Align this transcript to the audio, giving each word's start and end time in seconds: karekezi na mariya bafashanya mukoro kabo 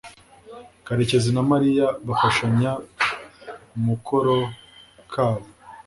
karekezi 0.85 1.29
na 1.33 1.43
mariya 1.51 1.85
bafashanya 2.07 2.71
mukoro 3.85 4.35
kabo 5.13 5.45